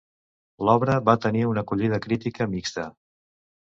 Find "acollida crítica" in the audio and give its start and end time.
1.67-2.53